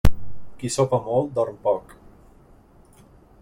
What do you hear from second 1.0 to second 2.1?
molt, dorm poc.